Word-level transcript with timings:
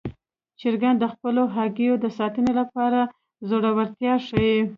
چرګان 0.59 0.95
د 0.99 1.03
خپلو 1.13 1.43
هګیو 1.55 1.95
د 2.03 2.05
ساتنې 2.17 2.51
لپاره 2.59 2.99
زړورتیا 3.49 4.13
ښيي. 4.27 4.57